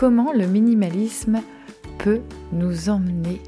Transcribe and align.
comment 0.00 0.32
le 0.32 0.46
minimalisme 0.46 1.42
peut 1.98 2.22
nous 2.52 2.88
emmener 2.88 3.38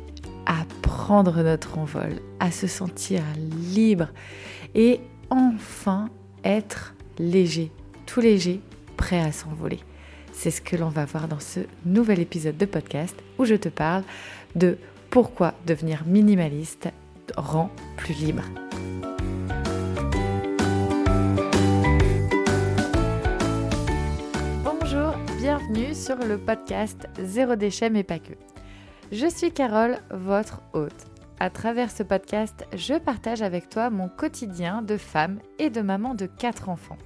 à 0.45 0.67
prendre 0.83 1.43
notre 1.43 1.79
envol, 1.79 2.21
à 2.41 2.51
se 2.51 2.67
sentir 2.67 3.23
libre 3.75 4.09
et 4.75 5.01
enfin 5.31 6.11
être 6.45 6.95
léger, 7.19 7.73
tout 8.05 8.21
léger, 8.21 8.61
prêt 8.99 9.19
à 9.19 9.33
s'envoler. 9.33 9.81
C'est 10.35 10.51
ce 10.51 10.61
que 10.61 10.77
l'on 10.77 10.91
va 10.91 11.07
voir 11.07 11.27
dans 11.27 11.41
ce 11.41 11.61
nouvel 11.87 12.21
épisode 12.21 12.59
de 12.59 12.67
podcast 12.67 13.17
où 13.39 13.47
je 13.47 13.55
te 13.55 13.71
parle 13.71 14.05
de 14.55 14.77
pourquoi 15.09 15.55
devenir 15.67 16.05
minimaliste 16.05 16.91
rend 17.35 17.71
plus 17.97 18.13
libre. 18.13 18.45
Bienvenue 25.43 25.93
sur 25.93 26.19
le 26.19 26.39
podcast 26.39 27.09
Zéro 27.19 27.57
déchet 27.57 27.91
mais 27.91 28.05
pas 28.05 28.21
que. 28.21 28.35
Je 29.11 29.27
suis 29.27 29.51
Carole, 29.51 29.99
votre 30.13 30.63
hôte. 30.73 31.07
À 31.41 31.51
travers 31.51 31.91
ce 31.91 32.05
podcast, 32.05 32.65
je 32.77 32.95
partage 32.95 33.43
avec 33.43 33.69
toi 33.69 33.91
mon 33.91 34.09
quotidien 34.09 34.83
de 34.83 34.97
femme 34.97 35.41
et 35.59 35.69
de 35.69 35.81
maman 35.81 36.15
de 36.15 36.27
quatre 36.27 36.69
enfants. 36.69 36.97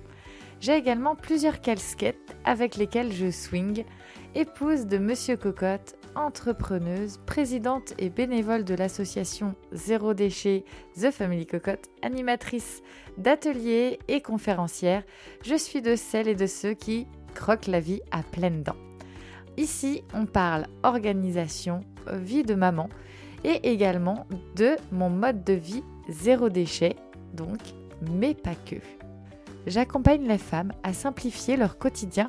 J'ai 0.61 0.77
également 0.77 1.17
plusieurs 1.17 1.63
casquettes 1.63 2.37
avec 2.45 2.77
lesquelles 2.77 3.11
je 3.11 3.31
swing, 3.31 3.87
épouse 4.35 4.85
de 4.85 4.99
Monsieur 4.99 5.39
Cocotte, 5.39 5.97
entrepreneuse, 6.15 7.19
présidente 7.25 7.95
et 7.99 8.11
bénévole 8.11 8.65
de 8.65 8.75
l'association 8.75 9.55
Zéro 9.73 10.13
Déchet 10.13 10.67
The 11.01 11.11
Family 11.11 11.47
Cocotte, 11.47 11.89
animatrice 12.03 12.83
d'ateliers 13.17 13.99
et 14.09 14.21
conférencière, 14.21 15.05
je 15.43 15.55
suis 15.55 15.81
de 15.81 15.97
celles 15.97 16.29
et 16.29 16.35
de 16.35 16.47
ceux 16.47 16.75
qui 16.75 17.07
croquent 17.37 17.71
la 17.71 17.81
vie 17.81 18.01
à 18.11 18.23
pleines 18.23 18.63
dents. 18.63 18.83
Ici, 19.57 20.03
on 20.15 20.27
parle 20.27 20.67
organisation, 20.83 21.81
vie 22.11 22.43
de 22.43 22.55
maman 22.55 22.89
et 23.45 23.71
également 23.71 24.27
de 24.57 24.77
mon 24.91 25.11
mode 25.11 25.45
de 25.45 25.53
vie 25.53 25.85
zéro 26.09 26.49
déchet, 26.49 26.97
donc, 27.35 27.59
mais 28.11 28.35
pas 28.35 28.55
que. 28.55 28.77
J'accompagne 29.67 30.27
les 30.27 30.39
femmes 30.39 30.73
à 30.83 30.93
simplifier 30.93 31.57
leur 31.57 31.79
quotidien 31.79 32.27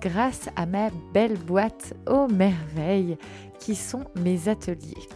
grâce 0.00 0.48
à 0.56 0.66
ma 0.66 0.90
belle 1.12 1.38
boîte 1.38 1.94
aux 2.08 2.28
merveilles 2.28 3.16
qui 3.58 3.74
sont 3.74 4.04
mes 4.20 4.48
ateliers. 4.48 5.08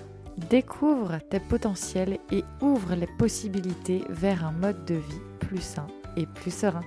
Découvre 0.49 1.19
tes 1.29 1.41
potentiels 1.41 2.19
et 2.33 2.43
ouvre 2.61 2.95
les 2.95 3.09
possibilités 3.19 4.03
vers 4.09 4.45
un 4.45 4.53
mode 4.53 4.85
de 4.85 4.95
vie 4.95 5.21
plus 5.41 5.61
sain 5.63 5.87
et 6.17 6.27
plus 6.27 6.55
serein. 6.55 6.85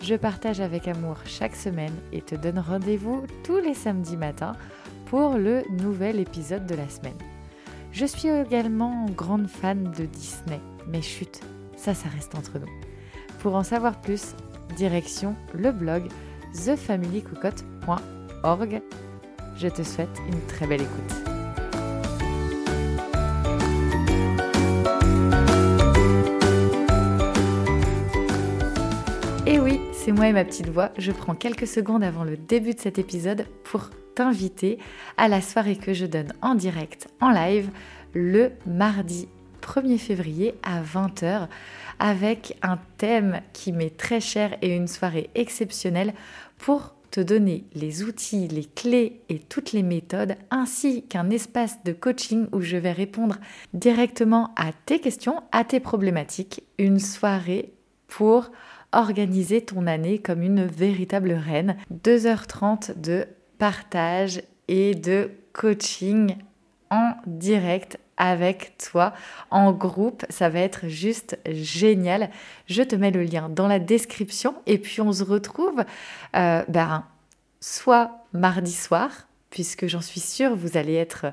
Je 0.00 0.14
partage 0.14 0.60
avec 0.60 0.88
amour 0.88 1.16
chaque 1.24 1.56
semaine 1.56 1.94
et 2.12 2.20
te 2.20 2.34
donne 2.34 2.58
rendez-vous 2.58 3.24
tous 3.42 3.58
les 3.58 3.74
samedis 3.74 4.16
matins 4.16 4.56
pour 5.06 5.36
le 5.36 5.62
nouvel 5.70 6.20
épisode 6.20 6.66
de 6.66 6.74
la 6.74 6.88
semaine. 6.88 7.16
Je 7.92 8.04
suis 8.04 8.28
également 8.28 9.06
grande 9.16 9.48
fan 9.48 9.90
de 9.92 10.04
Disney, 10.04 10.60
mais 10.86 11.02
chut, 11.02 11.40
ça, 11.76 11.94
ça 11.94 12.08
reste 12.08 12.34
entre 12.34 12.58
nous. 12.58 12.66
Pour 13.40 13.54
en 13.54 13.62
savoir 13.62 14.00
plus, 14.00 14.34
direction 14.76 15.36
le 15.54 15.70
blog 15.72 16.08
thefamilycocotte.org. 16.52 18.82
Je 19.56 19.68
te 19.68 19.82
souhaite 19.82 20.20
une 20.30 20.40
très 20.46 20.66
belle 20.66 20.82
écoute. 20.82 21.35
Moi 30.16 30.28
et 30.28 30.32
ma 30.32 30.46
petite 30.46 30.70
voix. 30.70 30.92
Je 30.96 31.12
prends 31.12 31.34
quelques 31.34 31.66
secondes 31.66 32.02
avant 32.02 32.24
le 32.24 32.38
début 32.38 32.72
de 32.72 32.80
cet 32.80 32.98
épisode 32.98 33.46
pour 33.64 33.90
t'inviter 34.14 34.78
à 35.18 35.28
la 35.28 35.42
soirée 35.42 35.76
que 35.76 35.92
je 35.92 36.06
donne 36.06 36.32
en 36.40 36.54
direct, 36.54 37.08
en 37.20 37.30
live, 37.30 37.68
le 38.14 38.52
mardi 38.64 39.28
1er 39.60 39.98
février 39.98 40.54
à 40.62 40.80
20h 40.82 41.48
avec 41.98 42.56
un 42.62 42.78
thème 42.96 43.42
qui 43.52 43.72
m'est 43.72 43.94
très 43.94 44.20
cher 44.22 44.56
et 44.62 44.74
une 44.74 44.88
soirée 44.88 45.28
exceptionnelle 45.34 46.14
pour 46.56 46.94
te 47.10 47.20
donner 47.20 47.64
les 47.74 48.02
outils, 48.02 48.48
les 48.48 48.64
clés 48.64 49.20
et 49.28 49.38
toutes 49.38 49.72
les 49.72 49.82
méthodes, 49.82 50.36
ainsi 50.50 51.02
qu'un 51.02 51.28
espace 51.28 51.84
de 51.84 51.92
coaching 51.92 52.46
où 52.52 52.62
je 52.62 52.78
vais 52.78 52.92
répondre 52.92 53.36
directement 53.74 54.54
à 54.56 54.72
tes 54.86 54.98
questions, 54.98 55.42
à 55.52 55.62
tes 55.62 55.80
problématiques. 55.80 56.62
Une 56.78 57.00
soirée 57.00 57.74
pour 58.08 58.50
organiser 58.92 59.60
ton 59.60 59.86
année 59.86 60.18
comme 60.18 60.42
une 60.42 60.64
véritable 60.64 61.32
reine. 61.32 61.76
2h30 61.92 63.00
de 63.00 63.26
partage 63.58 64.42
et 64.68 64.94
de 64.94 65.30
coaching 65.52 66.36
en 66.90 67.12
direct 67.26 67.98
avec 68.16 68.76
toi 68.78 69.12
en 69.50 69.72
groupe. 69.72 70.24
Ça 70.30 70.48
va 70.48 70.60
être 70.60 70.88
juste 70.88 71.38
génial. 71.46 72.30
Je 72.66 72.82
te 72.82 72.96
mets 72.96 73.10
le 73.10 73.22
lien 73.22 73.48
dans 73.48 73.68
la 73.68 73.78
description 73.78 74.54
et 74.66 74.78
puis 74.78 75.00
on 75.00 75.12
se 75.12 75.24
retrouve 75.24 75.84
euh, 76.34 76.62
ben, 76.68 77.04
soit 77.60 78.24
mardi 78.32 78.72
soir, 78.72 79.10
puisque 79.50 79.86
j'en 79.86 80.00
suis 80.00 80.20
sûre, 80.20 80.54
vous 80.56 80.76
allez 80.76 80.94
être 80.94 81.26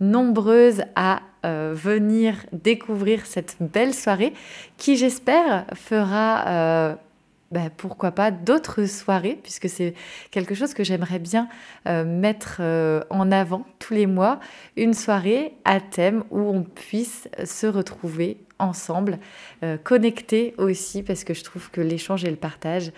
nombreuses 0.00 0.82
à 0.96 1.20
euh, 1.44 1.72
venir 1.74 2.36
découvrir 2.52 3.26
cette 3.26 3.56
belle 3.60 3.94
soirée 3.94 4.32
qui, 4.76 4.96
j'espère, 4.96 5.66
fera... 5.74 6.46
Euh, 6.48 6.94
bah, 7.52 7.68
pourquoi 7.76 8.12
pas 8.12 8.30
d'autres 8.30 8.86
soirées, 8.86 9.38
puisque 9.42 9.68
c'est 9.68 9.92
quelque 10.30 10.54
chose 10.54 10.72
que 10.72 10.84
j'aimerais 10.84 11.18
bien 11.18 11.48
euh, 11.86 12.02
mettre 12.02 12.58
euh, 12.60 13.02
en 13.10 13.30
avant 13.30 13.66
tous 13.78 13.92
les 13.92 14.06
mois, 14.06 14.40
une 14.78 14.94
soirée 14.94 15.52
à 15.66 15.78
thème 15.78 16.24
où 16.30 16.40
on 16.40 16.62
puisse 16.62 17.28
se 17.44 17.66
retrouver 17.66 18.38
ensemble, 18.58 19.18
euh, 19.64 19.76
connecter 19.76 20.54
aussi, 20.56 21.02
parce 21.02 21.24
que 21.24 21.34
je 21.34 21.44
trouve 21.44 21.70
que 21.70 21.82
l'échange 21.82 22.24
et 22.24 22.30
le 22.30 22.36
partage, 22.36 22.90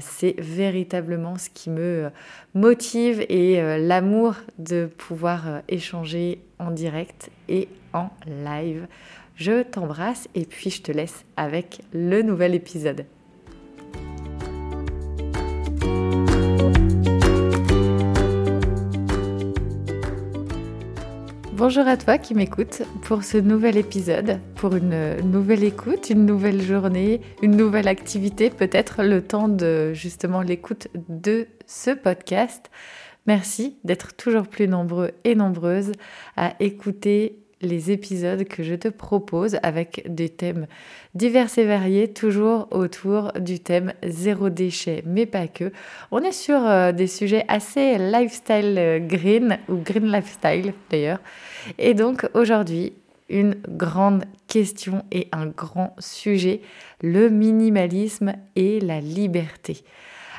c'est 0.00 0.34
véritablement 0.38 1.38
ce 1.38 1.48
qui 1.48 1.70
me 1.70 2.10
motive 2.54 3.24
et 3.28 3.62
l'amour 3.78 4.34
de 4.58 4.86
pouvoir 4.86 5.62
échanger 5.68 6.42
en 6.58 6.72
direct 6.72 7.30
et 7.48 7.68
en 7.92 8.10
live. 8.26 8.88
Je 9.36 9.62
t'embrasse 9.62 10.28
et 10.34 10.44
puis 10.44 10.70
je 10.70 10.82
te 10.82 10.90
laisse 10.90 11.24
avec 11.36 11.82
le 11.92 12.22
nouvel 12.22 12.56
épisode. 12.56 13.06
Bonjour 21.60 21.86
à 21.86 21.98
toi 21.98 22.16
qui 22.16 22.34
m'écoute 22.34 22.82
pour 23.02 23.22
ce 23.22 23.36
nouvel 23.36 23.76
épisode, 23.76 24.40
pour 24.56 24.74
une 24.74 25.20
nouvelle 25.20 25.62
écoute, 25.62 26.08
une 26.08 26.24
nouvelle 26.24 26.62
journée, 26.62 27.20
une 27.42 27.54
nouvelle 27.54 27.86
activité, 27.86 28.48
peut-être 28.48 29.02
le 29.02 29.20
temps 29.20 29.46
de 29.46 29.92
justement 29.92 30.40
l'écoute 30.40 30.88
de 31.10 31.46
ce 31.66 31.90
podcast. 31.90 32.70
Merci 33.26 33.76
d'être 33.84 34.16
toujours 34.16 34.48
plus 34.48 34.68
nombreux 34.68 35.10
et 35.24 35.34
nombreuses 35.34 35.92
à 36.36 36.54
écouter 36.60 37.39
les 37.62 37.90
épisodes 37.90 38.44
que 38.44 38.62
je 38.62 38.74
te 38.74 38.88
propose 38.88 39.58
avec 39.62 40.02
des 40.08 40.28
thèmes 40.28 40.66
divers 41.14 41.58
et 41.58 41.64
variés, 41.64 42.12
toujours 42.12 42.68
autour 42.70 43.32
du 43.38 43.60
thème 43.60 43.92
zéro 44.02 44.48
déchet, 44.48 45.02
mais 45.06 45.26
pas 45.26 45.48
que. 45.48 45.72
On 46.10 46.22
est 46.22 46.32
sur 46.32 46.66
euh, 46.66 46.92
des 46.92 47.06
sujets 47.06 47.44
assez 47.48 47.98
lifestyle 47.98 48.76
euh, 48.78 48.98
green 48.98 49.58
ou 49.68 49.76
green 49.76 50.10
lifestyle 50.10 50.72
d'ailleurs. 50.90 51.20
Et 51.78 51.94
donc 51.94 52.28
aujourd'hui, 52.34 52.94
une 53.28 53.56
grande 53.68 54.24
question 54.48 55.04
et 55.12 55.28
un 55.32 55.46
grand 55.46 55.94
sujet, 55.98 56.60
le 57.00 57.28
minimalisme 57.28 58.34
et 58.56 58.80
la 58.80 59.00
liberté. 59.00 59.84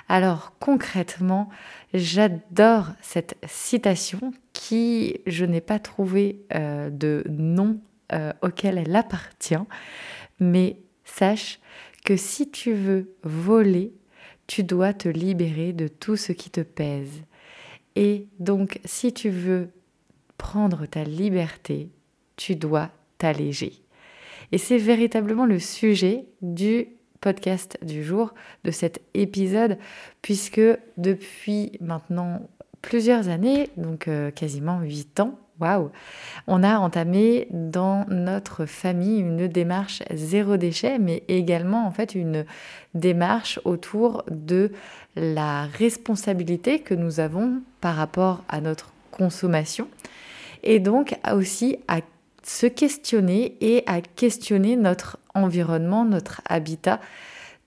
Alors 0.09 0.53
concrètement, 0.59 1.47
j'adore 1.93 2.87
cette 3.01 3.35
citation 3.47 4.33
qui, 4.53 5.21
je 5.27 5.45
n'ai 5.45 5.61
pas 5.61 5.79
trouvé 5.79 6.41
euh, 6.53 6.89
de 6.89 7.23
nom 7.29 7.79
euh, 8.13 8.33
auquel 8.41 8.77
elle 8.77 8.95
appartient, 8.95 9.55
mais 10.39 10.77
sache 11.03 11.59
que 12.03 12.15
si 12.15 12.49
tu 12.49 12.73
veux 12.73 13.13
voler, 13.23 13.93
tu 14.47 14.63
dois 14.63 14.93
te 14.93 15.07
libérer 15.07 15.73
de 15.73 15.87
tout 15.87 16.15
ce 16.15 16.31
qui 16.31 16.49
te 16.49 16.61
pèse. 16.61 17.21
Et 17.95 18.27
donc, 18.39 18.79
si 18.85 19.13
tu 19.13 19.29
veux 19.29 19.69
prendre 20.37 20.85
ta 20.85 21.03
liberté, 21.03 21.89
tu 22.35 22.55
dois 22.55 22.89
t'alléger. 23.17 23.73
Et 24.51 24.57
c'est 24.57 24.77
véritablement 24.77 25.45
le 25.45 25.59
sujet 25.59 26.25
du 26.41 26.87
podcast 27.21 27.77
du 27.81 28.03
jour, 28.03 28.33
de 28.63 28.71
cet 28.71 29.01
épisode, 29.13 29.77
puisque 30.21 30.61
depuis 30.97 31.73
maintenant 31.79 32.41
plusieurs 32.81 33.29
années, 33.29 33.69
donc 33.77 34.07
euh, 34.07 34.31
quasiment 34.31 34.81
huit 34.81 35.19
ans, 35.19 35.37
waouh, 35.59 35.91
on 36.47 36.63
a 36.63 36.77
entamé 36.77 37.47
dans 37.51 38.05
notre 38.09 38.65
famille 38.65 39.19
une 39.19 39.47
démarche 39.47 40.01
zéro 40.11 40.57
déchet, 40.57 40.97
mais 40.99 41.23
également 41.27 41.85
en 41.85 41.91
fait 41.91 42.15
une 42.15 42.45
démarche 42.95 43.59
autour 43.63 44.23
de 44.29 44.71
la 45.15 45.65
responsabilité 45.65 46.79
que 46.79 46.95
nous 46.95 47.19
avons 47.19 47.61
par 47.79 47.95
rapport 47.95 48.43
à 48.49 48.59
notre 48.59 48.91
consommation 49.11 49.87
et 50.63 50.79
donc 50.79 51.15
aussi 51.31 51.77
à 51.87 52.01
se 52.43 52.65
questionner 52.65 53.57
et 53.61 53.83
à 53.87 54.01
questionner 54.01 54.75
notre 54.75 55.17
environnement, 55.33 56.05
notre 56.05 56.41
habitat, 56.47 56.99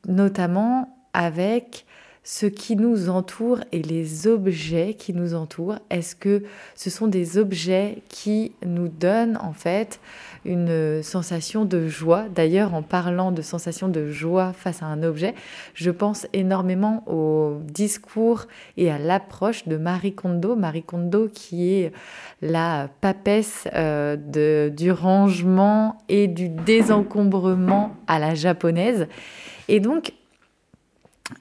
notamment 0.07 0.99
avec 1.13 1.87
ce 2.25 2.47
qui 2.47 2.75
nous 2.75 3.11
entoure 3.11 3.61
et 3.71 3.83
les 3.83 4.27
objets 4.27 4.95
qui 4.95 5.13
nous 5.13 5.35
entourent. 5.35 5.79
Est-ce 5.91 6.17
que 6.17 6.43
ce 6.75 6.89
sont 6.89 7.07
des 7.07 7.37
objets 7.37 7.99
qui 8.09 8.53
nous 8.65 8.89
donnent 8.89 9.37
en 9.37 9.53
fait 9.53 10.01
une 10.47 11.03
sensation 11.03 11.67
de 11.67 11.87
joie? 11.87 12.25
D'ailleurs, 12.35 12.73
en 12.73 12.83
parlant 12.83 13.31
de 13.31 13.43
sensation 13.43 13.89
de 13.89 14.11
joie 14.11 14.55
face 14.55 14.83
à 14.83 14.87
un 14.87 15.03
objet, 15.03 15.35
je 15.75 15.91
pense 15.91 16.27
énormément 16.33 17.05
au 17.07 17.59
discours 17.63 18.47
et 18.79 18.91
à 18.91 18.99
l'approche 18.99 19.69
de 19.69 19.77
Marie 19.77 20.15
Kondo. 20.15 20.57
Marie 20.57 20.83
Kondo 20.83 21.29
qui 21.29 21.75
est 21.75 21.93
la 22.41 22.89
papesse 23.03 23.69
euh, 23.75 24.71
du 24.71 24.91
rangement 24.91 25.99
et 26.09 26.27
du 26.27 26.49
désencombrement 26.49 27.95
à 28.07 28.19
la 28.19 28.35
japonaise. 28.35 29.09
Et 29.69 29.81
donc, 29.81 30.13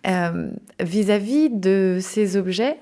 euh, 0.08 0.52
vis-à-vis 0.80 1.50
de 1.50 2.00
ces 2.02 2.38
objets, 2.38 2.78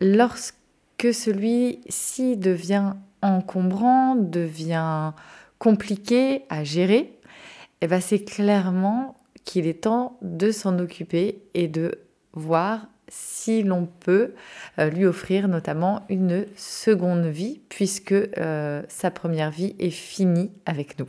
lorsque 0.00 0.54
celui-ci 1.00 2.36
devient 2.36 2.94
encombrant, 3.22 4.16
devient 4.16 5.12
compliqué 5.58 6.42
à 6.48 6.64
gérer, 6.64 7.12
eh 7.80 7.86
ben 7.86 8.00
c'est 8.00 8.24
clairement 8.24 9.16
qu'il 9.44 9.66
est 9.66 9.82
temps 9.82 10.18
de 10.22 10.50
s'en 10.50 10.78
occuper 10.78 11.38
et 11.54 11.68
de 11.68 12.00
voir 12.32 12.86
si 13.08 13.62
l'on 13.62 13.86
peut 13.86 14.34
euh, 14.78 14.90
lui 14.90 15.06
offrir 15.06 15.48
notamment 15.48 16.04
une 16.08 16.46
seconde 16.56 17.26
vie 17.26 17.60
puisque 17.68 18.12
euh, 18.12 18.82
sa 18.88 19.10
première 19.10 19.50
vie 19.50 19.76
est 19.78 19.90
finie 19.90 20.50
avec 20.66 20.98
nous. 20.98 21.08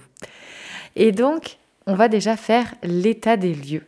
Et 0.96 1.12
donc, 1.12 1.58
on 1.88 1.96
va 1.96 2.08
déjà 2.08 2.38
faire 2.38 2.76
l'état 2.84 3.38
des 3.38 3.54
lieux. 3.54 3.86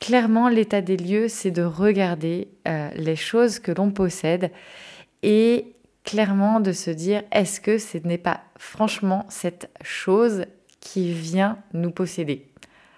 Clairement, 0.00 0.48
l'état 0.48 0.80
des 0.80 0.96
lieux, 0.96 1.28
c'est 1.28 1.50
de 1.50 1.62
regarder 1.62 2.48
euh, 2.66 2.88
les 2.96 3.16
choses 3.16 3.58
que 3.58 3.70
l'on 3.70 3.90
possède 3.90 4.50
et 5.22 5.74
clairement 6.04 6.60
de 6.60 6.72
se 6.72 6.90
dire 6.90 7.22
est-ce 7.30 7.60
que 7.60 7.76
ce 7.76 7.98
n'est 7.98 8.18
pas 8.18 8.40
franchement 8.58 9.26
cette 9.28 9.70
chose 9.82 10.46
qui 10.80 11.12
vient 11.12 11.58
nous 11.74 11.90
posséder? 11.90 12.46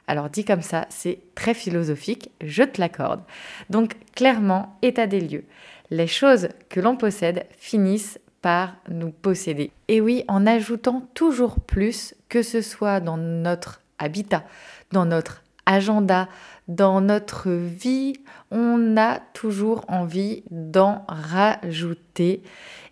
Alors 0.07 0.31
dit 0.31 0.45
comme 0.45 0.63
ça, 0.63 0.87
c'est 0.91 1.19
très 1.35 1.55
philosophique, 1.55 2.31
je 2.41 2.63
te 2.63 2.81
l'accorde. 2.81 3.23
Donc 3.69 3.97
clairement, 4.15 4.79
état 4.83 5.09
des 5.09 5.21
lieux. 5.21 5.45
Les 5.91 6.07
choses 6.07 6.49
que 6.69 6.81
l'on 6.81 6.97
possède 6.97 7.47
finissent 7.59 8.21
par 8.43 8.77
nous 8.89 9.11
posséder. 9.11 9.73
Et 9.89 10.01
oui, 10.01 10.25
en 10.29 10.47
ajoutant 10.47 11.09
toujours 11.15 11.61
plus, 11.61 12.15
que 12.29 12.43
ce 12.43 12.61
soit 12.61 13.01
dans 13.01 13.17
notre 13.17 13.81
habitat, 13.99 14.45
dans 14.91 15.05
notre 15.05 15.42
agenda, 15.67 16.29
dans 16.69 17.01
notre 17.01 17.51
vie, 17.51 18.15
on 18.51 18.97
a 18.97 19.19
toujours 19.33 19.85
envie 19.89 20.45
d'en 20.51 21.05
rajouter. 21.09 22.43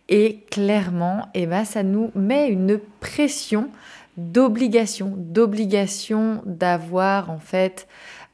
Et 0.08 0.40
clairement, 0.50 1.28
eh 1.34 1.46
ben, 1.46 1.64
ça 1.64 1.82
nous 1.82 2.10
met 2.14 2.48
une 2.48 2.80
pression 3.00 3.70
d'obligation, 4.16 5.14
d'obligation 5.16 6.42
d'avoir 6.44 7.30
en 7.30 7.38
fait 7.38 7.86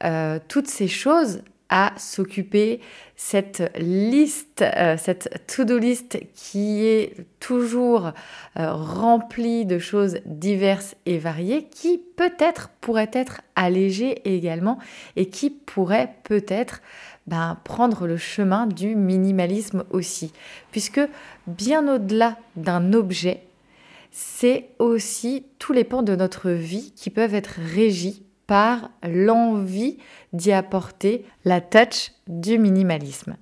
euh, 0.03 0.39
toutes 0.47 0.67
ces 0.67 0.87
choses 0.87 1.41
à 1.69 1.93
s'occuper, 1.97 2.81
cette 3.19 3.71
liste, 3.79 4.61
euh, 4.61 4.95
cette 4.95 5.43
to-do 5.47 5.79
list 5.79 6.19
qui 6.35 6.85
est 6.85 7.15
toujours 7.39 8.11
euh, 8.59 8.71
remplie 8.71 9.65
de 9.65 9.79
choses 9.79 10.19
diverses 10.25 10.95
et 11.07 11.17
variées, 11.17 11.67
qui 11.71 11.99
peut-être 12.15 12.69
pourrait 12.79 13.09
être 13.11 13.41
allégée 13.55 14.21
également 14.31 14.77
et 15.15 15.29
qui 15.29 15.49
pourrait 15.49 16.13
peut-être 16.25 16.81
ben, 17.25 17.57
prendre 17.63 18.05
le 18.05 18.17
chemin 18.17 18.67
du 18.67 18.95
minimalisme 18.95 19.83
aussi. 19.89 20.31
Puisque 20.71 21.01
bien 21.47 21.91
au-delà 21.95 22.37
d'un 22.55 22.93
objet, 22.93 23.41
c'est 24.11 24.69
aussi 24.77 25.43
tous 25.57 25.73
les 25.73 25.83
pans 25.83 26.03
de 26.03 26.15
notre 26.15 26.51
vie 26.51 26.93
qui 26.95 27.09
peuvent 27.09 27.35
être 27.35 27.59
régis 27.73 28.21
par 28.47 28.89
l'envie 29.03 29.97
d'y 30.33 30.51
apporter 30.51 31.25
la 31.45 31.61
touch 31.61 32.11
du 32.27 32.57
minimalisme. 32.57 33.35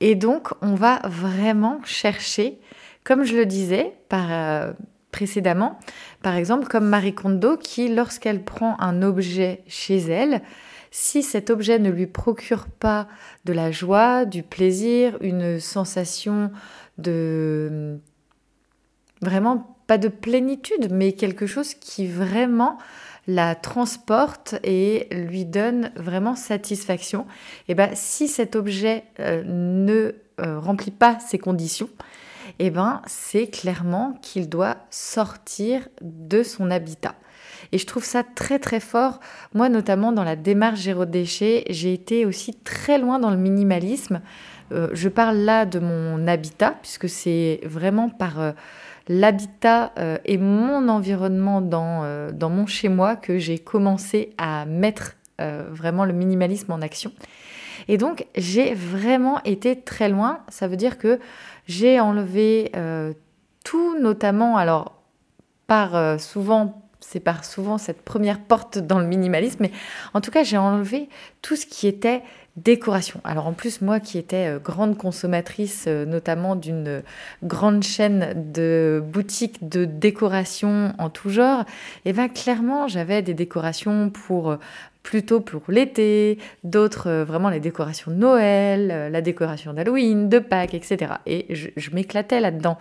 Et 0.00 0.14
donc, 0.14 0.50
on 0.62 0.74
va 0.74 1.00
vraiment 1.04 1.80
chercher, 1.84 2.58
comme 3.04 3.24
je 3.24 3.36
le 3.36 3.46
disais 3.46 3.94
euh, 4.12 4.72
précédemment, 5.10 5.78
par 6.22 6.36
exemple, 6.36 6.68
comme 6.68 6.86
Marie 6.86 7.14
Kondo, 7.14 7.56
qui, 7.56 7.88
lorsqu'elle 7.88 8.44
prend 8.44 8.78
un 8.80 9.02
objet 9.02 9.62
chez 9.66 9.98
elle, 9.98 10.42
si 10.90 11.22
cet 11.22 11.50
objet 11.50 11.78
ne 11.78 11.90
lui 11.90 12.06
procure 12.06 12.66
pas 12.66 13.08
de 13.44 13.52
la 13.52 13.70
joie, 13.70 14.24
du 14.24 14.42
plaisir, 14.42 15.18
une 15.20 15.60
sensation 15.60 16.50
de 16.98 17.98
vraiment 19.20 19.76
pas 19.86 19.98
de 19.98 20.08
plénitude, 20.08 20.88
mais 20.90 21.12
quelque 21.12 21.46
chose 21.46 21.74
qui 21.74 22.06
vraiment 22.06 22.78
la 23.26 23.54
transporte 23.54 24.54
et 24.62 25.08
lui 25.10 25.44
donne 25.44 25.90
vraiment 25.96 26.36
satisfaction. 26.36 27.26
Et 27.68 27.74
ben 27.74 27.90
si 27.94 28.28
cet 28.28 28.56
objet 28.56 29.04
euh, 29.20 29.42
ne 29.44 30.14
euh, 30.40 30.58
remplit 30.58 30.92
pas 30.92 31.18
ces 31.18 31.38
conditions, 31.38 31.88
et 32.58 32.70
ben 32.70 33.02
c'est 33.06 33.48
clairement 33.48 34.18
qu'il 34.22 34.48
doit 34.48 34.76
sortir 34.90 35.88
de 36.00 36.42
son 36.42 36.70
habitat. 36.70 37.14
Et 37.72 37.78
je 37.78 37.86
trouve 37.86 38.04
ça 38.04 38.22
très 38.22 38.58
très 38.58 38.80
fort. 38.80 39.18
Moi 39.54 39.68
notamment 39.68 40.12
dans 40.12 40.24
la 40.24 40.36
démarche 40.36 40.80
zéro 40.80 41.04
déchet, 41.04 41.64
j'ai 41.68 41.92
été 41.92 42.24
aussi 42.24 42.54
très 42.54 42.98
loin 42.98 43.18
dans 43.18 43.30
le 43.30 43.36
minimalisme. 43.36 44.20
Euh, 44.72 44.88
je 44.92 45.08
parle 45.08 45.38
là 45.38 45.66
de 45.66 45.80
mon 45.80 46.26
habitat 46.28 46.76
puisque 46.80 47.08
c'est 47.08 47.60
vraiment 47.64 48.08
par 48.08 48.38
l'habitat 49.08 49.92
euh, 49.98 50.18
et 50.24 50.38
mon 50.38 50.88
environnement 50.88 51.60
dans, 51.60 52.02
euh, 52.04 52.30
dans 52.32 52.50
mon 52.50 52.66
chez-moi 52.66 53.16
que 53.16 53.38
j'ai 53.38 53.58
commencé 53.58 54.30
à 54.38 54.66
mettre 54.66 55.16
euh, 55.40 55.66
vraiment 55.70 56.04
le 56.04 56.12
minimalisme 56.12 56.72
en 56.72 56.80
action. 56.80 57.12
Et 57.88 57.98
donc 57.98 58.26
j'ai 58.34 58.74
vraiment 58.74 59.40
été 59.44 59.80
très 59.80 60.08
loin. 60.08 60.40
Ça 60.48 60.66
veut 60.66 60.76
dire 60.76 60.98
que 60.98 61.20
j'ai 61.66 62.00
enlevé 62.00 62.72
tout, 63.64 63.98
notamment, 63.98 64.56
alors 64.56 64.96
par 65.66 66.18
souvent 66.18 66.82
c'est 67.00 67.20
par 67.20 67.44
souvent 67.44 67.78
cette 67.78 68.02
première 68.02 68.40
porte 68.40 68.78
dans 68.78 68.98
le 68.98 69.06
minimalisme, 69.06 69.58
mais 69.60 69.70
en 70.14 70.20
tout 70.20 70.32
cas 70.32 70.42
j'ai 70.42 70.56
enlevé 70.56 71.08
tout 71.42 71.54
ce 71.54 71.66
qui 71.66 71.86
était 71.86 72.22
décoration. 72.56 73.20
Alors 73.24 73.46
en 73.46 73.52
plus, 73.52 73.82
moi 73.82 74.00
qui 74.00 74.18
étais 74.18 74.48
euh, 74.48 74.58
grande 74.58 74.96
consommatrice, 74.96 75.84
euh, 75.88 76.06
notamment 76.06 76.56
d'une 76.56 77.02
grande 77.42 77.82
chaîne 77.82 78.50
de 78.52 79.02
boutiques 79.04 79.68
de 79.68 79.84
décoration 79.84 80.94
en 80.98 81.10
tout 81.10 81.28
genre, 81.28 81.60
et 82.04 82.10
eh 82.10 82.12
bien 82.12 82.28
clairement, 82.28 82.88
j'avais 82.88 83.20
des 83.20 83.34
décorations 83.34 84.08
pour 84.10 84.50
euh, 84.50 84.56
plutôt 85.02 85.40
pour 85.40 85.62
l'été, 85.68 86.38
d'autres 86.64 87.22
vraiment 87.22 87.48
les 87.48 87.60
décorations 87.60 88.10
de 88.10 88.16
Noël, 88.16 89.12
la 89.12 89.20
décoration 89.20 89.72
d'Halloween, 89.72 90.28
de 90.28 90.40
Pâques, 90.40 90.74
etc. 90.74 91.12
Et 91.26 91.46
je 91.54 91.90
m'éclatais 91.92 92.40
là-dedans 92.40 92.76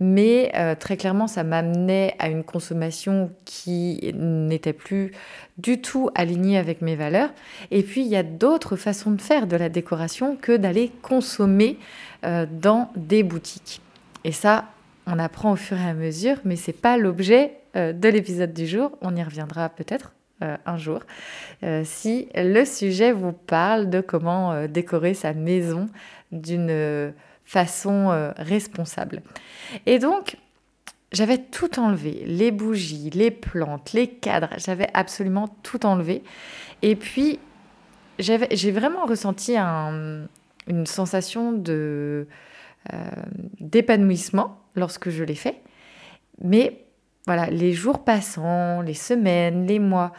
mais 0.00 0.50
euh, 0.56 0.74
très 0.74 0.96
clairement, 0.96 1.26
ça 1.26 1.44
m'amenait 1.44 2.14
à 2.18 2.28
une 2.28 2.44
consommation 2.44 3.30
qui 3.44 4.12
n'était 4.14 4.72
plus 4.72 5.12
du 5.58 5.80
tout 5.80 6.10
alignée 6.14 6.58
avec 6.58 6.82
mes 6.82 6.96
valeurs. 6.96 7.30
Et 7.70 7.82
puis, 7.82 8.02
il 8.02 8.08
y 8.08 8.16
a 8.16 8.22
d'autres 8.22 8.76
façons 8.76 9.12
de 9.12 9.20
faire 9.20 9.46
de 9.46 9.56
la 9.56 9.68
décoration 9.68 10.36
que 10.36 10.56
d'aller 10.56 10.90
consommer 11.02 11.78
euh, 12.24 12.46
dans 12.50 12.90
des 12.96 13.22
boutiques. 13.22 13.80
Et 14.24 14.32
ça, 14.32 14.66
on 15.06 15.18
apprend 15.18 15.52
au 15.52 15.56
fur 15.56 15.78
et 15.78 15.88
à 15.88 15.94
mesure, 15.94 16.36
mais 16.44 16.56
c'est 16.56 16.72
pas 16.72 16.96
l'objet 16.96 17.58
euh, 17.76 17.92
de 17.92 18.08
l'épisode 18.08 18.52
du 18.52 18.66
jour. 18.66 18.92
On 19.02 19.14
y 19.14 19.22
reviendra 19.22 19.68
peut-être 19.68 20.12
un 20.66 20.76
jour, 20.76 21.02
si 21.84 22.26
le 22.34 22.64
sujet 22.64 23.12
vous 23.12 23.30
parle 23.30 23.90
de 23.90 24.00
comment 24.00 24.66
décorer 24.66 25.14
sa 25.14 25.34
maison 25.34 25.88
d'une 26.32 27.12
façon 27.44 28.10
euh, 28.10 28.32
responsable. 28.36 29.22
Et 29.86 29.98
donc, 29.98 30.36
j'avais 31.12 31.38
tout 31.38 31.78
enlevé, 31.78 32.24
les 32.26 32.50
bougies, 32.50 33.10
les 33.10 33.30
plantes, 33.30 33.92
les 33.92 34.08
cadres, 34.08 34.50
j'avais 34.56 34.88
absolument 34.94 35.48
tout 35.62 35.84
enlevé. 35.84 36.22
Et 36.80 36.96
puis, 36.96 37.38
j'ai 38.18 38.70
vraiment 38.70 39.04
ressenti 39.04 39.56
une 39.56 40.86
sensation 40.86 41.52
de 41.52 42.26
euh, 42.92 42.96
d'épanouissement 43.60 44.58
lorsque 44.74 45.08
je 45.10 45.22
l'ai 45.22 45.36
fait. 45.36 45.60
Mais 46.42 46.84
voilà, 47.26 47.46
les 47.46 47.72
jours 47.72 48.02
passant, 48.02 48.80
les 48.80 48.94
semaines, 48.94 49.68
les 49.68 49.78
mois, 49.78 50.12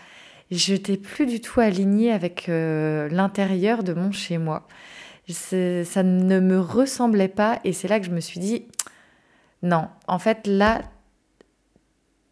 je 0.49 0.71
n'étais 0.71 0.95
plus 0.95 1.25
du 1.25 1.41
tout 1.41 1.59
alignée 1.59 2.13
avec 2.13 2.47
euh, 2.47 3.09
l'intérieur 3.09 3.83
de 3.83 3.93
mon 3.93 4.13
chez-moi. 4.13 4.65
Ça 5.29 6.03
ne 6.03 6.39
me 6.39 6.59
ressemblait 6.59 7.27
pas 7.27 7.59
et 7.63 7.73
c'est 7.73 7.87
là 7.87 7.99
que 7.99 8.05
je 8.05 8.11
me 8.11 8.19
suis 8.19 8.39
dit, 8.39 8.67
non, 9.61 9.87
en 10.07 10.19
fait 10.19 10.45
là, 10.47 10.81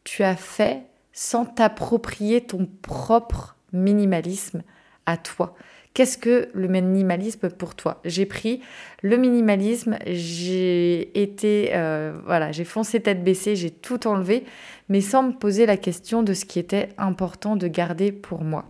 tu 0.03 0.24
as 0.24 0.36
fait 0.36 0.83
sans 1.13 1.45
t'approprier 1.45 2.41
ton 2.41 2.67
propre 2.81 3.55
minimalisme 3.71 4.63
à 5.05 5.17
toi. 5.17 5.55
Qu'est-ce 5.93 6.17
que 6.17 6.50
le 6.53 6.67
minimalisme 6.69 7.50
pour 7.50 7.75
toi? 7.75 8.00
J'ai 8.05 8.25
pris 8.25 8.62
le 9.01 9.17
minimalisme, 9.17 9.98
j'ai 10.05 11.21
été, 11.21 11.71
euh, 11.74 12.17
voilà, 12.25 12.53
j'ai 12.53 12.63
foncé 12.63 13.01
tête 13.01 13.25
baissée, 13.25 13.57
j'ai 13.57 13.71
tout 13.71 14.07
enlevé, 14.07 14.45
mais 14.88 15.01
sans 15.01 15.24
me 15.24 15.33
poser 15.33 15.65
la 15.65 15.75
question 15.75 16.24
de 16.24 16.33
ce 16.33 16.45
qui 16.45 16.60
était 16.60 16.89
important 16.98 17.57
de 17.57 17.67
garder 17.67 18.13
pour 18.13 18.41
moi. 18.41 18.65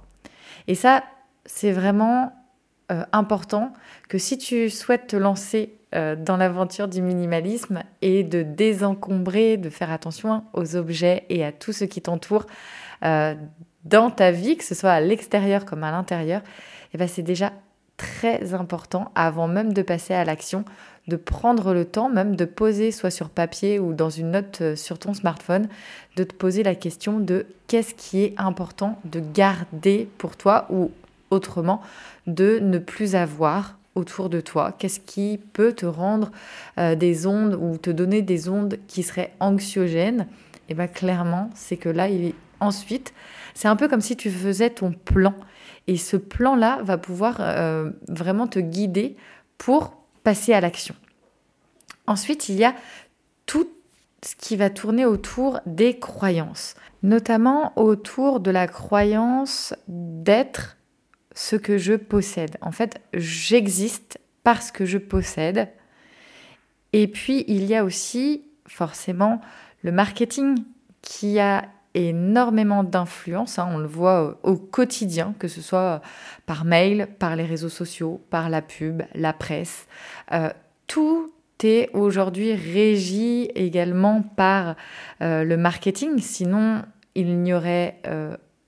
Et 0.68 0.74
ça, 0.74 1.04
c'est 1.46 1.72
vraiment 1.72 2.34
euh, 2.92 3.04
important 3.12 3.74
que 4.10 4.18
si 4.18 4.38
tu 4.38 4.70
souhaites 4.70 5.08
te 5.08 5.16
lancer 5.16 5.74
euh, 5.96 6.16
dans 6.16 6.38
l'aventure 6.38 6.88
du 6.88 7.02
minimalisme 7.02 7.84
et 8.02 8.24
de 8.24 8.44
désencombrer, 8.44 9.58
de 9.58 9.70
faire 9.70 9.92
attention 9.92 10.44
aux 10.54 10.76
objets 10.76 11.26
et 11.30 11.44
à 11.44 11.52
tout 11.52 11.74
ce 11.74 11.86
qui 11.86 12.02
t'entoure 12.02 12.46
dans 13.84 14.12
ta 14.12 14.30
vie, 14.30 14.58
que 14.58 14.64
ce 14.64 14.76
soit 14.76 14.92
à 14.92 15.02
l'extérieur 15.02 15.66
comme 15.66 15.84
à 15.84 15.90
l'intérieur, 15.90 16.44
eh 16.94 17.00
ben, 17.00 17.08
c'est 17.08 17.24
déjà 17.24 17.52
très 17.98 18.54
important 18.56 19.12
avant 19.14 19.48
même 19.48 19.74
de 19.74 19.82
passer 19.84 20.14
à 20.14 20.26
l'action, 20.26 20.66
de 21.08 21.16
prendre 21.16 21.74
le 21.74 21.86
temps 21.86 22.10
même 22.10 22.36
de 22.36 22.46
poser 22.46 22.92
soit 22.92 23.12
sur 23.12 23.30
papier 23.30 23.80
ou 23.80 23.94
dans 23.94 24.10
une 24.10 24.32
note 24.32 24.60
euh, 24.62 24.76
sur 24.76 24.98
ton 24.98 25.14
smartphone, 25.14 25.68
de 26.16 26.24
te 26.24 26.34
poser 26.34 26.64
la 26.64 26.76
question 26.76 27.20
de 27.20 27.46
qu'est-ce 27.68 27.94
qui 27.94 28.24
est 28.24 28.34
important 28.38 29.00
de 29.06 29.20
garder 29.20 30.10
pour 30.18 30.36
toi 30.36 30.66
ou 30.70 30.92
autrement 31.32 31.82
de 32.28 32.60
ne 32.60 32.78
plus 32.78 33.16
avoir 33.16 33.80
autour 33.96 34.30
de 34.30 34.40
toi. 34.40 34.74
Qu'est-ce 34.78 35.00
qui 35.00 35.40
peut 35.54 35.74
te 35.74 35.86
rendre 35.86 36.32
euh, 36.78 36.96
des 36.96 37.28
ondes 37.28 37.58
ou 37.60 37.78
te 37.78 37.90
donner 37.90 38.22
des 38.22 38.48
ondes 38.50 38.78
qui 38.88 39.04
seraient 39.04 39.34
anxiogènes? 39.40 40.28
Et 40.70 40.74
eh 40.74 40.74
bien 40.74 40.88
clairement, 40.88 41.50
c'est 41.54 41.76
que 41.76 41.90
là, 41.90 42.08
ensuite, 42.60 43.14
c'est 43.54 43.68
un 43.68 43.76
peu 43.76 43.90
comme 43.90 44.02
si 44.02 44.16
tu 44.16 44.30
faisais 44.30 44.70
ton 44.70 44.92
plan. 44.92 45.34
Et 45.88 45.98
ce 45.98 46.16
plan-là 46.16 46.80
va 46.84 46.98
pouvoir 46.98 47.38
euh, 47.40 47.90
vraiment 48.08 48.48
te 48.48 48.60
guider 48.60 49.18
pour 49.58 49.98
passer 50.24 50.54
à 50.54 50.62
l'action. 50.62 50.96
Ensuite, 52.08 52.48
il 52.50 52.56
y 52.56 52.64
a 52.64 52.76
tout 53.46 53.68
ce 54.24 54.36
qui 54.36 54.56
va 54.56 54.70
tourner 54.70 55.06
autour 55.06 55.60
des 55.66 55.98
croyances, 55.98 56.76
notamment 57.04 57.74
autour 57.76 58.40
de 58.40 58.52
la 58.52 58.68
croyance 58.68 59.74
d'être 59.88 60.78
ce 61.34 61.56
que 61.56 61.78
je 61.78 61.94
possède. 61.94 62.58
En 62.62 62.72
fait, 62.72 63.02
j'existe 63.14 64.20
parce 64.44 64.72
que 64.72 64.86
je 64.86 64.98
possède. 64.98 65.70
Et 66.94 67.08
puis, 67.08 67.46
il 67.48 67.66
y 67.66 67.76
a 67.76 67.84
aussi 67.84 68.44
forcément 68.68 69.42
le 69.84 69.92
marketing 69.92 70.58
qui 71.02 71.40
a 71.40 71.66
énormément 71.94 72.84
d'influence, 72.84 73.60
hein. 73.60 73.68
on 73.72 73.78
le 73.78 73.88
voit 73.88 74.24
euh, 74.24 74.34
au 74.44 74.56
quotidien, 74.56 75.36
que 75.40 75.48
ce 75.48 75.62
soit 75.62 75.80
euh, 75.80 76.00
par 76.46 76.64
mail, 76.64 77.08
par 77.20 77.36
les 77.36 77.44
réseaux 77.44 77.70
sociaux, 77.70 78.22
par 78.30 78.50
la 78.50 78.62
pub, 78.62 79.04
la 79.14 79.34
presse. 79.34 79.88
Euh, 80.32 80.50
tout 80.88 81.32
est 81.64 81.90
aujourd'hui 81.94 82.54
régi 82.56 83.50
également 83.54 84.24
par 84.24 84.76
le 85.20 85.56
marketing, 85.58 86.18
sinon 86.18 86.82
il 87.14 87.38
n'y 87.38 87.54
aurait, 87.54 88.02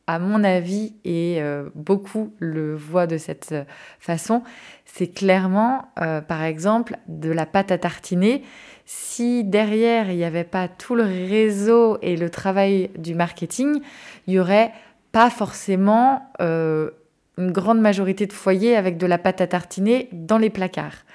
à 0.07 0.19
mon 0.19 0.43
avis, 0.43 0.93
et 1.05 1.41
beaucoup 1.75 2.33
le 2.39 2.75
voient 2.75 3.07
de 3.07 3.17
cette 3.17 3.55
façon, 3.99 4.43
c'est 4.85 5.07
clairement, 5.07 5.85
par 5.95 6.43
exemple, 6.43 6.97
de 7.07 7.31
la 7.31 7.45
pâte 7.45 7.71
à 7.71 7.77
tartiner 7.77 8.43
si 8.85 9.43
derrière 9.43 10.09
il 10.09 10.17
n'y 10.17 10.23
avait 10.23 10.43
pas 10.43 10.67
tout 10.67 10.95
le 10.95 11.03
réseau 11.03 11.97
et 12.01 12.17
le 12.17 12.29
travail 12.29 12.89
du 12.97 13.15
marketing, 13.15 13.81
il 14.27 14.33
n'y 14.33 14.39
aurait 14.39 14.71
pas 15.11 15.29
forcément 15.29 16.31
euh, 16.41 16.89
une 17.37 17.51
grande 17.51 17.79
majorité 17.79 18.25
de 18.25 18.33
foyers 18.33 18.75
avec 18.75 18.97
de 18.97 19.05
la 19.05 19.17
pâte 19.17 19.41
à 19.41 19.47
tartiner 19.47 20.09
dans 20.11 20.37
les 20.37 20.49
placards. 20.49 21.05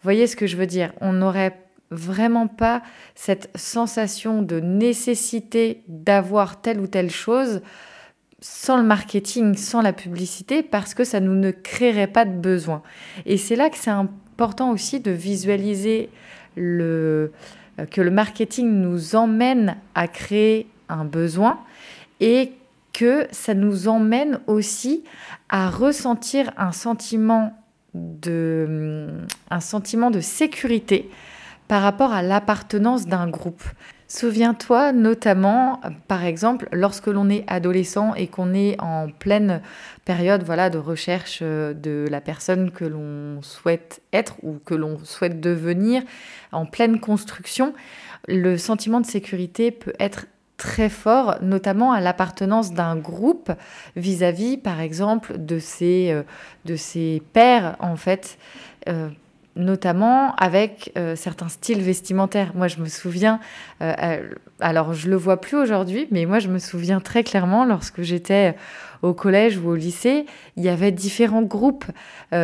Vous 0.00 0.04
voyez 0.04 0.26
ce 0.26 0.36
que 0.36 0.46
je 0.46 0.56
veux 0.56 0.66
dire? 0.66 0.92
On 1.00 1.12
n'aurait 1.12 1.58
vraiment 1.90 2.46
pas 2.46 2.82
cette 3.14 3.50
sensation 3.54 4.42
de 4.42 4.60
nécessité 4.60 5.82
d'avoir 5.88 6.60
telle 6.60 6.80
ou 6.80 6.86
telle 6.86 7.10
chose 7.10 7.62
sans 8.40 8.76
le 8.76 8.82
marketing, 8.82 9.56
sans 9.56 9.82
la 9.82 9.92
publicité, 9.92 10.62
parce 10.62 10.94
que 10.94 11.04
ça 11.04 11.20
nous 11.20 11.34
ne 11.34 11.50
créerait 11.50 12.06
pas 12.06 12.24
de 12.24 12.32
besoin. 12.32 12.82
Et 13.26 13.36
c'est 13.36 13.56
là 13.56 13.68
que 13.70 13.76
c'est 13.76 13.90
important 13.90 14.70
aussi 14.70 15.00
de 15.00 15.10
visualiser 15.10 16.10
le, 16.56 17.32
euh, 17.78 17.86
que 17.86 18.00
le 18.00 18.10
marketing 18.10 18.68
nous 18.68 19.16
emmène 19.16 19.76
à 19.94 20.08
créer 20.08 20.68
un 20.88 21.04
besoin 21.04 21.58
et 22.20 22.52
que 22.92 23.26
ça 23.30 23.54
nous 23.54 23.88
emmène 23.88 24.40
aussi 24.46 25.04
à 25.48 25.70
ressentir 25.70 26.52
un 26.56 26.72
sentiment 26.72 27.52
de, 27.94 29.08
un 29.50 29.60
sentiment 29.60 30.10
de 30.10 30.20
sécurité 30.20 31.10
par 31.68 31.82
rapport 31.82 32.12
à 32.12 32.22
l'appartenance 32.22 33.06
d'un 33.06 33.28
groupe. 33.28 33.62
Souviens-toi 34.10 34.92
notamment, 34.92 35.82
par 36.08 36.24
exemple, 36.24 36.66
lorsque 36.72 37.08
l'on 37.08 37.28
est 37.28 37.44
adolescent 37.46 38.14
et 38.14 38.26
qu'on 38.26 38.54
est 38.54 38.80
en 38.80 39.08
pleine 39.10 39.60
période 40.06 40.42
voilà, 40.44 40.70
de 40.70 40.78
recherche 40.78 41.40
euh, 41.42 41.74
de 41.74 42.06
la 42.10 42.22
personne 42.22 42.70
que 42.70 42.86
l'on 42.86 43.42
souhaite 43.42 44.00
être 44.14 44.36
ou 44.42 44.60
que 44.64 44.74
l'on 44.74 44.98
souhaite 45.04 45.40
devenir, 45.40 46.02
en 46.52 46.64
pleine 46.64 47.00
construction, 47.00 47.74
le 48.26 48.56
sentiment 48.56 49.02
de 49.02 49.06
sécurité 49.06 49.70
peut 49.70 49.92
être 50.00 50.24
très 50.56 50.88
fort, 50.88 51.36
notamment 51.42 51.92
à 51.92 52.00
l'appartenance 52.00 52.72
d'un 52.72 52.96
groupe 52.96 53.52
vis-à-vis, 53.94 54.56
par 54.56 54.80
exemple, 54.80 55.36
de 55.36 55.58
ses, 55.58 56.12
euh, 56.12 56.22
de 56.64 56.76
ses 56.76 57.22
pairs, 57.34 57.76
en 57.78 57.96
fait. 57.96 58.38
Euh, 58.88 59.10
notamment 59.58 60.34
avec 60.36 60.92
euh, 60.96 61.16
certains 61.16 61.48
styles 61.48 61.82
vestimentaires. 61.82 62.52
Moi, 62.54 62.68
je 62.68 62.80
me 62.80 62.86
souviens, 62.86 63.40
euh, 63.82 63.92
euh, 64.02 64.30
alors 64.60 64.94
je 64.94 65.10
le 65.10 65.16
vois 65.16 65.40
plus 65.40 65.56
aujourd'hui, 65.56 66.06
mais 66.10 66.24
moi, 66.24 66.38
je 66.38 66.48
me 66.48 66.58
souviens 66.58 67.00
très 67.00 67.24
clairement 67.24 67.64
lorsque 67.64 68.02
j'étais 68.02 68.54
au 69.02 69.12
collège 69.12 69.58
ou 69.58 69.68
au 69.68 69.74
lycée, 69.74 70.26
il 70.56 70.64
y 70.64 70.68
avait 70.68 70.90
différents 70.90 71.42
groupes, 71.42 71.84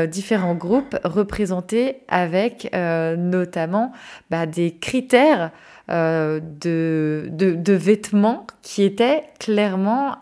différents 0.07 0.55
groupes 0.55 0.97
représentés 1.03 1.97
avec 2.07 2.71
notamment 2.73 3.91
bah, 4.31 4.47
des 4.47 4.77
critères 4.77 5.51
de, 5.89 6.41
de, 6.41 7.55
de, 7.57 7.73
vêtements 7.73 8.47
qui 8.63 8.85
étaient 8.85 9.25
clairement, 9.41 10.19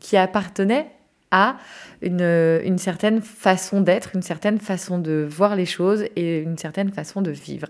qui 0.00 0.16
appartenaient 0.16 0.88
à 1.30 1.56
une, 2.02 2.78
certaine 2.78 3.20
façon 3.20 3.80
d'être, 3.80 4.10
une 4.14 4.22
certaine 4.22 4.58
façon 4.58 4.98
de 4.98 5.26
voir 5.28 5.56
les 5.56 5.66
choses 5.66 6.04
et 6.16 6.40
une 6.40 6.58
certaine 6.58 6.90
façon 6.90 7.22
de 7.22 7.30
vivre. 7.30 7.68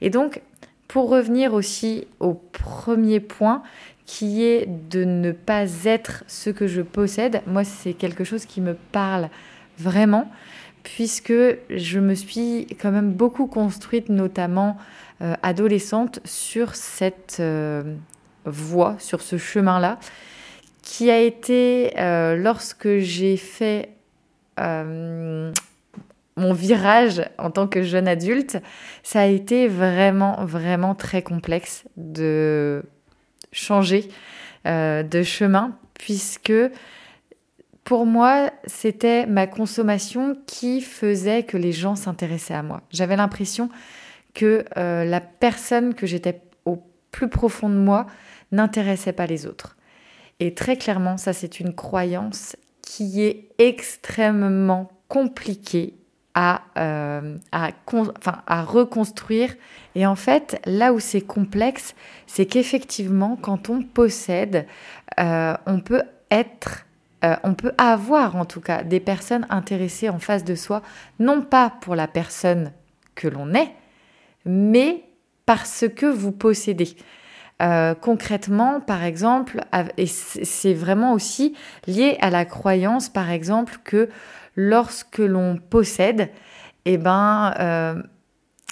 Et 0.00 0.10
donc, 0.10 0.42
pour 0.88 1.08
revenir 1.08 1.54
aussi 1.54 2.06
au 2.20 2.34
premier 2.34 3.20
point, 3.20 3.62
qui 4.04 4.44
est 4.44 4.66
de 4.90 5.04
ne 5.04 5.32
pas 5.32 5.64
être 5.84 6.24
ce 6.26 6.50
que 6.50 6.66
je 6.66 6.82
possède, 6.82 7.40
moi 7.46 7.64
c'est 7.64 7.94
quelque 7.94 8.24
chose 8.24 8.44
qui 8.44 8.60
me 8.60 8.74
parle 8.74 9.30
vraiment, 9.78 10.30
puisque 10.82 11.32
je 11.70 11.98
me 12.00 12.14
suis 12.14 12.66
quand 12.80 12.90
même 12.90 13.12
beaucoup 13.12 13.46
construite, 13.46 14.08
notamment 14.08 14.76
euh, 15.22 15.34
adolescente, 15.42 16.18
sur 16.24 16.74
cette 16.74 17.38
euh, 17.40 17.94
voie, 18.44 18.96
sur 18.98 19.22
ce 19.22 19.38
chemin-là 19.38 19.98
qui 20.82 21.10
a 21.10 21.20
été 21.20 21.94
euh, 21.98 22.36
lorsque 22.36 22.98
j'ai 22.98 23.36
fait 23.36 23.90
euh, 24.60 25.52
mon 26.36 26.52
virage 26.52 27.22
en 27.38 27.50
tant 27.50 27.68
que 27.68 27.82
jeune 27.82 28.08
adulte, 28.08 28.58
ça 29.02 29.20
a 29.20 29.26
été 29.26 29.68
vraiment, 29.68 30.44
vraiment 30.44 30.94
très 30.94 31.22
complexe 31.22 31.84
de 31.96 32.82
changer 33.52 34.08
euh, 34.66 35.02
de 35.02 35.22
chemin, 35.22 35.78
puisque 35.94 36.52
pour 37.84 38.04
moi, 38.04 38.50
c'était 38.66 39.26
ma 39.26 39.46
consommation 39.46 40.36
qui 40.46 40.80
faisait 40.80 41.44
que 41.44 41.56
les 41.56 41.72
gens 41.72 41.96
s'intéressaient 41.96 42.54
à 42.54 42.62
moi. 42.62 42.82
J'avais 42.90 43.16
l'impression 43.16 43.68
que 44.34 44.64
la 44.76 45.20
personne 45.20 45.92
que 45.92 46.06
j'étais 46.06 46.40
au 46.64 46.82
plus 47.10 47.28
profond 47.28 47.68
de 47.68 47.74
moi 47.74 48.06
n'intéressait 48.52 49.12
pas 49.12 49.26
les 49.26 49.46
autres. 49.46 49.76
Et 50.42 50.54
très 50.54 50.76
clairement, 50.76 51.18
ça 51.18 51.32
c'est 51.32 51.60
une 51.60 51.72
croyance 51.72 52.56
qui 52.80 53.22
est 53.22 53.46
extrêmement 53.58 54.90
compliquée 55.06 55.94
à, 56.34 56.62
euh, 56.76 57.36
à 57.52 58.62
reconstruire. 58.64 59.54
Et 59.94 60.04
en 60.04 60.16
fait, 60.16 60.60
là 60.66 60.92
où 60.92 60.98
c'est 60.98 61.20
complexe, 61.20 61.94
c'est 62.26 62.46
qu'effectivement, 62.46 63.38
quand 63.40 63.70
on 63.70 63.82
possède, 63.82 64.66
euh, 65.20 65.54
on 65.66 65.78
peut 65.78 66.02
être 66.32 66.86
euh, 67.22 67.36
on 67.44 67.54
peut 67.54 67.72
avoir 67.78 68.34
en 68.34 68.44
tout 68.44 68.60
cas 68.60 68.82
des 68.82 68.98
personnes 68.98 69.46
intéressées 69.48 70.08
en 70.08 70.18
face 70.18 70.42
de 70.42 70.56
soi, 70.56 70.82
non 71.20 71.42
pas 71.42 71.72
pour 71.82 71.94
la 71.94 72.08
personne 72.08 72.72
que 73.14 73.28
l'on 73.28 73.54
est, 73.54 73.70
mais 74.44 75.04
parce 75.46 75.84
que 75.94 76.06
vous 76.06 76.32
possédez. 76.32 76.96
Euh, 77.62 77.94
concrètement, 77.94 78.80
par 78.80 79.04
exemple, 79.04 79.60
et 79.96 80.06
c'est 80.06 80.74
vraiment 80.74 81.12
aussi 81.12 81.54
lié 81.86 82.16
à 82.20 82.30
la 82.30 82.44
croyance, 82.44 83.08
par 83.08 83.30
exemple, 83.30 83.76
que 83.84 84.08
lorsque 84.56 85.18
l'on 85.18 85.56
possède, 85.56 86.30
eh 86.86 86.98
ben, 86.98 87.54
euh, 87.60 88.02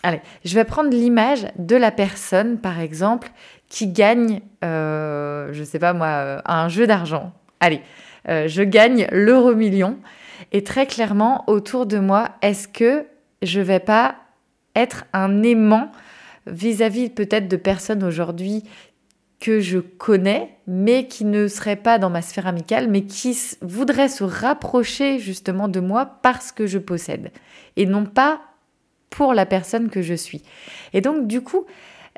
allez, 0.02 0.20
je 0.44 0.54
vais 0.56 0.64
prendre 0.64 0.90
l'image 0.90 1.46
de 1.56 1.76
la 1.76 1.92
personne, 1.92 2.58
par 2.58 2.80
exemple, 2.80 3.30
qui 3.68 3.86
gagne, 3.86 4.40
euh, 4.64 5.50
je 5.52 5.62
sais 5.62 5.78
pas 5.78 5.92
moi, 5.92 6.42
un 6.44 6.68
jeu 6.68 6.88
d'argent. 6.88 7.32
Allez, 7.60 7.82
je 8.26 8.62
gagne 8.62 9.06
l'euro 9.12 9.54
million. 9.54 9.98
Et 10.50 10.64
très 10.64 10.86
clairement, 10.86 11.44
autour 11.46 11.86
de 11.86 11.98
moi, 11.98 12.30
est-ce 12.42 12.66
que 12.66 13.06
je 13.42 13.60
vais 13.60 13.78
pas 13.78 14.16
être 14.74 15.04
un 15.12 15.42
aimant 15.44 15.92
vis-à-vis 16.46 17.10
peut-être 17.10 17.48
de 17.48 17.56
personnes 17.56 18.04
aujourd'hui 18.04 18.64
que 19.40 19.60
je 19.60 19.78
connais, 19.78 20.56
mais 20.66 21.06
qui 21.06 21.24
ne 21.24 21.48
seraient 21.48 21.76
pas 21.76 21.98
dans 21.98 22.10
ma 22.10 22.20
sphère 22.20 22.46
amicale, 22.46 22.88
mais 22.88 23.02
qui 23.02 23.36
voudraient 23.62 24.08
se 24.08 24.22
rapprocher 24.22 25.18
justement 25.18 25.66
de 25.66 25.80
moi 25.80 26.18
parce 26.22 26.52
que 26.52 26.66
je 26.66 26.78
possède, 26.78 27.30
et 27.76 27.86
non 27.86 28.04
pas 28.04 28.42
pour 29.08 29.34
la 29.34 29.46
personne 29.46 29.88
que 29.88 30.02
je 30.02 30.14
suis. 30.14 30.42
Et 30.92 31.00
donc 31.00 31.26
du 31.26 31.40
coup, 31.40 31.64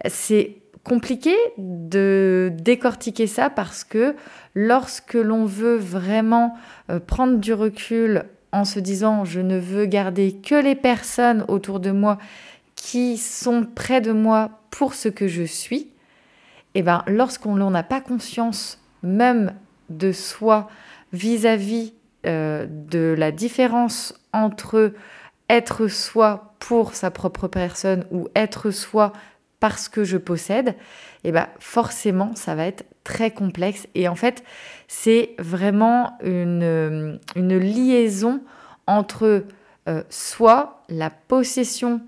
c'est 0.06 0.56
compliqué 0.84 1.34
de 1.58 2.52
décortiquer 2.52 3.28
ça 3.28 3.50
parce 3.50 3.84
que 3.84 4.16
lorsque 4.54 5.14
l'on 5.14 5.44
veut 5.44 5.76
vraiment 5.76 6.54
euh, 6.90 6.98
prendre 6.98 7.38
du 7.38 7.52
recul 7.52 8.24
en 8.50 8.64
se 8.64 8.80
disant 8.80 9.24
je 9.24 9.40
ne 9.40 9.58
veux 9.58 9.86
garder 9.86 10.32
que 10.32 10.56
les 10.56 10.74
personnes 10.74 11.44
autour 11.48 11.78
de 11.78 11.90
moi 11.90 12.18
qui 12.82 13.16
sont 13.16 13.64
près 13.64 14.00
de 14.00 14.10
moi 14.10 14.58
pour 14.70 14.94
ce 14.94 15.08
que 15.08 15.28
je 15.28 15.44
suis, 15.44 15.92
et 16.74 16.80
eh 16.80 16.82
ben 16.82 17.04
lorsqu'on 17.06 17.54
n'a 17.54 17.82
pas 17.84 18.00
conscience 18.00 18.80
même 19.04 19.54
de 19.88 20.10
soi 20.10 20.68
vis-à-vis 21.12 21.94
euh, 22.26 22.66
de 22.68 23.14
la 23.16 23.30
différence 23.30 24.14
entre 24.32 24.94
être 25.48 25.86
soi 25.86 26.54
pour 26.58 26.96
sa 26.96 27.12
propre 27.12 27.46
personne 27.46 28.04
ou 28.10 28.26
être 28.34 28.72
soi 28.72 29.12
parce 29.60 29.88
que 29.88 30.02
je 30.02 30.16
possède, 30.16 30.70
et 31.22 31.28
eh 31.28 31.32
ben 31.32 31.46
forcément 31.60 32.34
ça 32.34 32.56
va 32.56 32.66
être 32.66 32.84
très 33.04 33.30
complexe. 33.30 33.86
Et 33.94 34.08
en 34.08 34.16
fait 34.16 34.42
c'est 34.88 35.36
vraiment 35.38 36.18
une, 36.24 37.20
une 37.36 37.58
liaison 37.58 38.40
entre 38.88 39.44
euh, 39.88 40.02
soi, 40.10 40.82
la 40.88 41.10
possession 41.10 42.00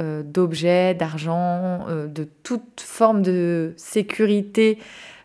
euh, 0.00 0.22
d'objets, 0.22 0.94
d'argent, 0.94 1.84
euh, 1.88 2.06
de 2.06 2.26
toute 2.42 2.80
forme 2.80 3.20
de 3.20 3.74
sécurité 3.76 4.78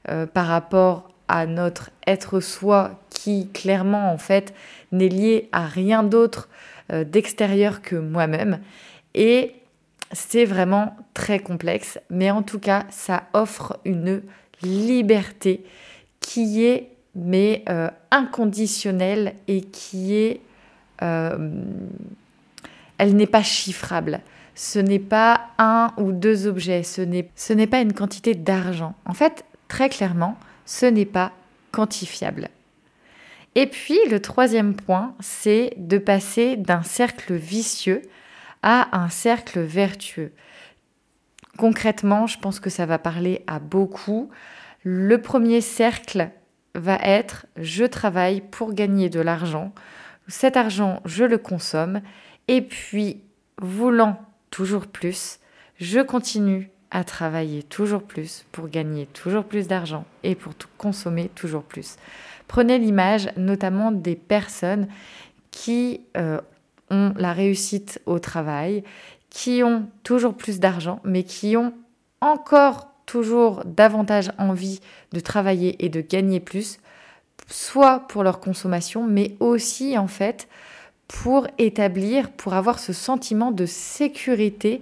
euh, 0.10 0.26
par 0.26 0.48
rapport 0.48 1.08
à 1.30 1.46
notre 1.46 1.92
être 2.06 2.42
soi 2.42 3.00
qui 3.10 3.48
clairement 3.54 4.12
en 4.12 4.18
fait 4.18 4.54
n'est 4.92 5.08
lié 5.08 5.48
à 5.54 5.66
rien 5.66 6.04
d'autre 6.04 6.50
d'extérieur 6.92 7.82
que 7.82 7.96
moi-même. 7.96 8.60
Et 9.16 9.54
c'est 10.12 10.46
vraiment 10.46 10.96
très 11.16 11.40
complexe, 11.40 11.98
mais 12.12 12.30
en 12.30 12.44
tout 12.44 12.60
cas 12.60 12.86
ça 12.92 13.24
offre 13.34 13.80
une 13.86 14.22
liberté 14.62 15.66
qui 16.20 16.64
est 16.64 16.90
mais 17.16 17.66
inconditionnelle 18.12 19.34
et 19.48 19.62
qui 19.62 20.16
est... 20.16 20.42
elle 21.00 21.56
n'est 23.00 23.26
pas 23.26 23.42
chiffrable 23.42 24.22
ce 24.56 24.80
n'est 24.80 25.00
pas 25.00 25.50
un 25.58 25.92
ou 25.98 26.14
deux 26.14 26.48
objets, 26.48 26.84
ce 26.84 27.02
n'est 27.02 27.68
pas 27.68 27.82
une 27.82 27.94
quantité 27.94 28.34
d'argent. 28.34 28.96
En 29.06 29.14
fait, 29.14 29.46
très 29.68 29.90
clairement, 29.90 30.38
ce 30.66 30.86
n'est 30.86 31.06
pas 31.06 31.34
quantifiable. 31.72 32.50
Et 33.56 33.68
puis, 33.68 34.00
le 34.10 34.22
troisième 34.22 34.74
point, 34.74 35.14
c'est 35.20 35.74
de 35.78 35.98
passer 35.98 36.56
d'un 36.58 36.84
cercle 36.84 37.34
vicieux 37.34 38.02
à 38.64 38.98
un 38.98 39.10
cercle 39.10 39.60
vertueux. 39.60 40.32
Concrètement, 41.58 42.26
je 42.26 42.40
pense 42.40 42.60
que 42.60 42.70
ça 42.70 42.86
va 42.86 42.98
parler 42.98 43.44
à 43.48 43.60
beaucoup. 43.60 44.30
Le 44.84 45.22
premier 45.22 45.62
cercle 45.62 46.30
va 46.76 46.96
être 46.96 47.46
je 47.58 47.86
travaille 47.86 48.42
pour 48.42 48.74
gagner 48.74 49.10
de 49.10 49.22
l'argent. 49.22 49.74
Cet 50.28 50.58
argent, 50.58 51.02
je 51.06 51.24
le 51.24 51.38
consomme. 51.38 52.02
Et 52.48 52.62
puis, 52.62 53.22
voulant 53.62 54.20
toujours 54.50 54.88
plus, 54.88 55.40
je 55.80 56.00
continue 56.00 56.70
à 56.92 57.04
travailler 57.04 57.64
toujours 57.64 58.04
plus 58.04 58.46
pour 58.52 58.70
gagner 58.70 59.06
toujours 59.08 59.44
plus 59.44 59.68
d'argent 59.68 60.06
et 60.24 60.36
pour 60.36 60.54
consommer 60.78 61.30
toujours 61.36 61.64
plus. 61.64 61.98
Prenez 62.48 62.78
l'image 62.78 63.30
notamment 63.38 63.92
des 63.92 64.16
personnes 64.16 64.88
qui 65.52 66.02
euh, 66.16 66.40
ont 66.90 67.14
la 67.18 67.34
réussite 67.34 68.02
au 68.06 68.20
travail, 68.20 68.84
qui 69.30 69.64
ont 69.64 69.90
toujours 70.04 70.36
plus 70.36 70.60
d'argent, 70.60 71.02
mais 71.04 71.24
qui 71.24 71.58
ont 71.58 71.74
encore 72.22 72.88
toujours 73.06 73.64
davantage 73.66 74.32
envie 74.38 74.80
de 75.12 75.20
travailler 75.20 75.84
et 75.84 75.90
de 75.90 76.02
gagner 76.02 76.40
plus, 76.40 76.80
soit 77.48 78.08
pour 78.08 78.24
leur 78.24 78.40
consommation, 78.40 79.06
mais 79.06 79.36
aussi 79.40 79.98
en 79.98 80.08
fait 80.08 80.48
pour 81.08 81.48
établir, 81.58 82.32
pour 82.32 82.54
avoir 82.54 82.80
ce 82.80 82.94
sentiment 82.94 83.52
de 83.52 83.66
sécurité 83.66 84.82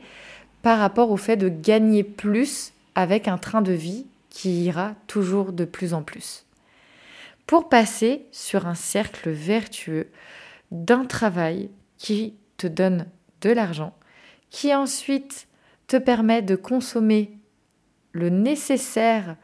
par 0.61 0.79
rapport 0.79 1.11
au 1.11 1.17
fait 1.17 1.37
de 1.37 1.49
gagner 1.49 2.03
plus 2.03 2.73
avec 2.95 3.27
un 3.27 3.37
train 3.37 3.61
de 3.61 3.73
vie 3.73 4.05
qui 4.29 4.63
ira 4.63 4.95
toujours 5.07 5.51
de 5.51 5.65
plus 5.65 5.93
en 5.93 6.01
plus. 6.01 6.45
Pour 7.45 7.69
passer 7.69 8.25
sur 8.31 8.67
un 8.67 8.75
cercle 8.75 9.29
vertueux 9.29 10.07
d'un 10.71 11.05
travail 11.05 11.69
qui 11.97 12.33
te 12.57 12.67
donne 12.67 13.05
de 13.41 13.51
l'argent, 13.51 13.93
qui 14.49 14.73
ensuite 14.73 15.47
te 15.87 15.97
permet 15.97 16.41
de 16.41 16.55
consommer 16.55 17.37
le 18.13 18.29
nécessaire 18.29 19.35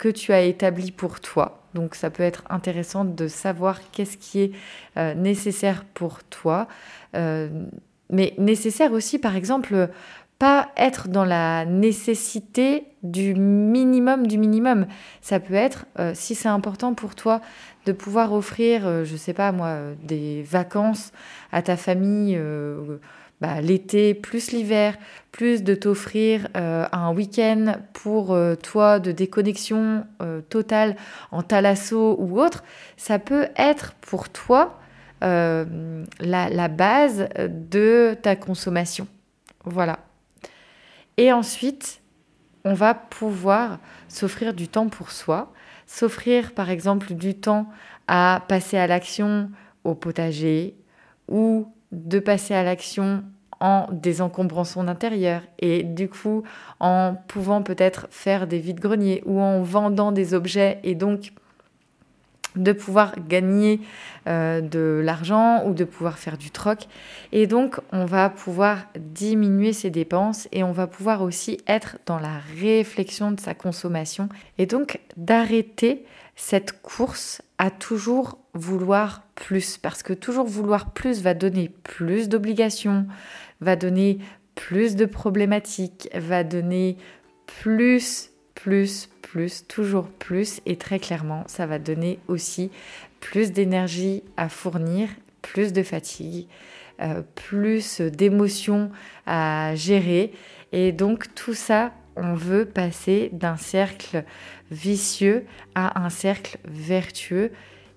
que 0.00 0.08
tu 0.08 0.32
as 0.32 0.40
établi 0.40 0.92
pour 0.92 1.20
toi, 1.20 1.62
donc 1.74 1.94
ça 1.94 2.08
peut 2.08 2.22
être 2.22 2.42
intéressant 2.48 3.04
de 3.04 3.28
savoir 3.28 3.78
qu'est-ce 3.92 4.16
qui 4.16 4.40
est 4.40 4.52
euh, 4.96 5.12
nécessaire 5.12 5.84
pour 5.84 6.24
toi. 6.24 6.68
Euh, 7.14 7.48
mais 8.08 8.32
nécessaire 8.38 8.92
aussi, 8.92 9.18
par 9.18 9.36
exemple, 9.36 9.90
pas 10.38 10.70
être 10.78 11.08
dans 11.08 11.26
la 11.26 11.66
nécessité 11.66 12.86
du 13.02 13.34
minimum 13.34 14.26
du 14.26 14.38
minimum. 14.38 14.86
Ça 15.20 15.38
peut 15.38 15.52
être, 15.52 15.84
euh, 15.98 16.12
si 16.14 16.34
c'est 16.34 16.48
important 16.48 16.94
pour 16.94 17.14
toi, 17.14 17.42
de 17.84 17.92
pouvoir 17.92 18.32
offrir, 18.32 19.04
je 19.04 19.16
sais 19.16 19.34
pas 19.34 19.52
moi, 19.52 19.76
des 20.02 20.42
vacances 20.42 21.12
à 21.52 21.60
ta 21.60 21.76
famille 21.76 22.40
bah, 23.40 23.60
l'été 23.60 24.14
plus 24.14 24.52
l'hiver, 24.52 24.96
plus 25.32 25.62
de 25.62 25.74
t'offrir 25.74 26.48
euh, 26.56 26.86
un 26.92 27.14
week-end 27.14 27.76
pour 27.94 28.32
euh, 28.32 28.54
toi 28.54 28.98
de 28.98 29.12
déconnexion 29.12 30.04
euh, 30.20 30.42
totale 30.42 30.96
en 31.30 31.42
thalasso 31.42 32.16
ou 32.18 32.40
autre, 32.40 32.62
ça 32.96 33.18
peut 33.18 33.48
être 33.56 33.94
pour 34.00 34.28
toi 34.28 34.76
la, 35.22 35.66
la, 36.18 36.68
base 36.68 37.28
de 37.36 38.16
ta 38.22 38.36
consommation. 38.36 39.06
Voilà. 39.66 39.98
Et 41.18 41.30
ensuite, 41.30 42.00
on 42.64 42.72
va 42.72 42.94
pouvoir 42.94 43.80
s'offrir 44.08 44.54
du 44.54 44.66
temps 44.66 44.88
pour 44.88 45.10
soi, 45.10 45.52
s'offrir 45.86 46.54
par 46.54 46.70
exemple 46.70 47.12
du 47.12 47.34
temps 47.34 47.68
à 48.08 48.42
passer 48.48 48.78
à 48.78 48.86
l'action 48.86 49.50
au 49.84 49.94
potager 49.94 50.74
ou 51.28 51.70
de 51.92 52.18
passer 52.18 52.54
à 52.54 52.62
l'action 52.62 53.24
en 53.60 53.86
désencombrant 53.92 54.64
son 54.64 54.88
intérieur 54.88 55.42
et 55.58 55.82
du 55.82 56.08
coup 56.08 56.42
en 56.80 57.14
pouvant 57.28 57.62
peut-être 57.62 58.06
faire 58.10 58.46
des 58.46 58.58
vides-greniers 58.58 59.22
ou 59.26 59.40
en 59.40 59.60
vendant 59.62 60.12
des 60.12 60.32
objets 60.32 60.80
et 60.82 60.94
donc 60.94 61.32
de 62.56 62.72
pouvoir 62.72 63.14
gagner 63.28 63.80
euh, 64.26 64.60
de 64.60 65.00
l'argent 65.04 65.64
ou 65.66 65.74
de 65.74 65.84
pouvoir 65.84 66.18
faire 66.18 66.36
du 66.36 66.50
troc. 66.50 66.88
Et 67.30 67.46
donc, 67.46 67.78
on 67.92 68.04
va 68.04 68.28
pouvoir 68.28 68.78
diminuer 68.98 69.72
ses 69.72 69.90
dépenses 69.90 70.48
et 70.50 70.64
on 70.64 70.72
va 70.72 70.88
pouvoir 70.88 71.22
aussi 71.22 71.58
être 71.68 71.98
dans 72.06 72.18
la 72.18 72.40
réflexion 72.60 73.30
de 73.30 73.38
sa 73.38 73.54
consommation 73.54 74.28
et 74.58 74.66
donc 74.66 74.98
d'arrêter 75.16 76.04
cette 76.34 76.82
course 76.82 77.42
à 77.58 77.70
toujours 77.70 78.39
vouloir 78.54 79.22
plus, 79.34 79.78
parce 79.78 80.02
que 80.02 80.12
toujours 80.12 80.46
vouloir 80.46 80.92
plus 80.92 81.22
va 81.22 81.34
donner 81.34 81.70
plus 81.82 82.28
d'obligations, 82.28 83.06
va 83.60 83.76
donner 83.76 84.18
plus 84.54 84.96
de 84.96 85.06
problématiques, 85.06 86.08
va 86.14 86.44
donner 86.44 86.96
plus, 87.46 88.30
plus, 88.54 89.08
plus, 89.22 89.66
toujours 89.66 90.08
plus, 90.08 90.60
et 90.66 90.76
très 90.76 90.98
clairement, 90.98 91.44
ça 91.46 91.66
va 91.66 91.78
donner 91.78 92.18
aussi 92.28 92.70
plus 93.20 93.52
d'énergie 93.52 94.22
à 94.36 94.48
fournir, 94.48 95.08
plus 95.42 95.72
de 95.72 95.82
fatigue, 95.82 96.46
euh, 97.00 97.22
plus 97.34 98.00
d'émotions 98.00 98.90
à 99.26 99.74
gérer. 99.74 100.32
Et 100.72 100.92
donc 100.92 101.34
tout 101.34 101.54
ça, 101.54 101.92
on 102.16 102.34
veut 102.34 102.66
passer 102.66 103.30
d'un 103.32 103.56
cercle 103.56 104.24
vicieux 104.70 105.46
à 105.74 106.04
un 106.04 106.10
cercle 106.10 106.58
vertueux. 106.64 107.52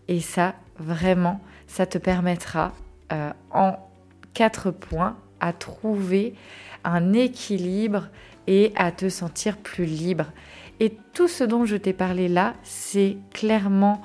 Et 0.07 0.19
ça, 0.19 0.55
vraiment, 0.77 1.39
ça 1.67 1.85
te 1.85 1.97
permettra 1.97 2.71
euh, 3.11 3.31
en 3.51 3.77
quatre 4.33 4.71
points 4.71 5.15
à 5.39 5.53
trouver 5.53 6.33
un 6.83 7.13
équilibre 7.13 8.09
et 8.47 8.73
à 8.75 8.91
te 8.91 9.09
sentir 9.09 9.57
plus 9.57 9.85
libre. 9.85 10.25
Et 10.79 10.97
tout 11.13 11.27
ce 11.27 11.43
dont 11.43 11.65
je 11.65 11.75
t'ai 11.75 11.93
parlé 11.93 12.27
là, 12.27 12.53
c'est 12.63 13.17
clairement 13.33 14.01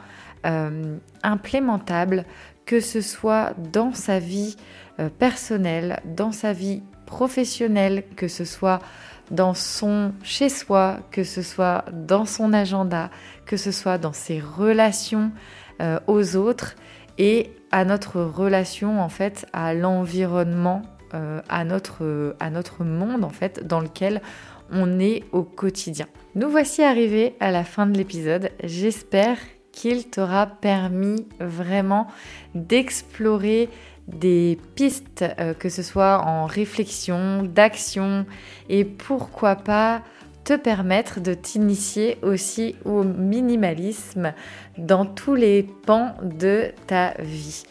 euh, 0.46 0.98
implémentable, 1.22 2.24
que 2.66 2.80
ce 2.80 3.00
soit 3.00 3.54
dans 3.72 3.92
sa 3.92 4.18
vie 4.18 4.56
euh, 5.00 5.08
personnelle, 5.08 6.00
dans 6.04 6.32
sa 6.32 6.52
vie 6.52 6.82
professionnelle, 7.06 8.04
que 8.16 8.28
ce 8.28 8.44
soit 8.44 8.80
dans 9.30 9.54
son 9.54 10.12
chez-soi, 10.22 11.00
que 11.10 11.24
ce 11.24 11.42
soit 11.42 11.84
dans 11.92 12.24
son 12.24 12.52
agenda, 12.52 13.10
que 13.46 13.56
ce 13.56 13.72
soit 13.72 13.98
dans 13.98 14.12
ses 14.12 14.40
relations 14.40 15.32
euh, 15.80 15.98
aux 16.06 16.36
autres 16.36 16.76
et 17.18 17.50
à 17.70 17.84
notre 17.84 18.20
relation 18.20 19.00
en 19.00 19.08
fait 19.08 19.46
à 19.52 19.74
l'environnement, 19.74 20.82
à, 21.48 21.64
notre, 21.64 22.36
à 22.38 22.50
notre 22.50 22.84
monde 22.84 23.24
en 23.24 23.30
fait 23.30 23.66
dans 23.66 23.80
lequel 23.80 24.20
on 24.70 25.00
est 25.00 25.24
au 25.32 25.42
quotidien. 25.42 26.06
Nous 26.34 26.48
voici 26.48 26.82
arrivés 26.82 27.34
à 27.40 27.50
la 27.50 27.64
fin 27.64 27.86
de 27.86 27.96
l'épisode. 27.96 28.50
J'espère 28.62 29.38
qu'il 29.72 30.08
t'aura 30.08 30.46
permis 30.46 31.26
vraiment 31.40 32.06
d'explorer 32.54 33.68
des 34.08 34.58
pistes, 34.74 35.24
euh, 35.38 35.52
que 35.52 35.68
ce 35.68 35.82
soit 35.82 36.24
en 36.24 36.46
réflexion, 36.46 37.42
d'action, 37.42 38.26
et 38.68 38.84
pourquoi 38.84 39.56
pas 39.56 40.02
permettre 40.54 41.20
de 41.20 41.34
t'initier 41.34 42.18
aussi 42.22 42.76
au 42.84 43.02
minimalisme 43.02 44.32
dans 44.76 45.04
tous 45.06 45.34
les 45.34 45.62
pans 45.86 46.14
de 46.22 46.72
ta 46.86 47.14
vie. 47.18 47.64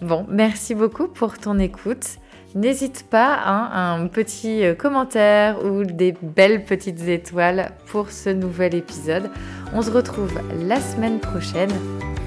Bon, 0.00 0.26
merci 0.28 0.74
beaucoup 0.74 1.08
pour 1.08 1.38
ton 1.38 1.58
écoute. 1.58 2.18
N'hésite 2.54 3.04
pas 3.10 3.34
à 3.34 3.52
hein, 3.52 4.00
un 4.02 4.06
petit 4.06 4.64
euh, 4.64 4.74
commentaire 4.74 5.64
ou 5.64 5.84
des 5.84 6.14
belles 6.22 6.64
petites 6.64 7.06
étoiles 7.06 7.72
pour 7.86 8.10
ce 8.10 8.30
nouvel 8.30 8.74
épisode. 8.74 9.30
On 9.74 9.82
se 9.82 9.90
retrouve 9.90 10.40
la 10.66 10.80
semaine 10.80 11.20
prochaine. 11.20 11.70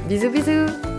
Bisous 0.08 0.30
bisous 0.30 0.91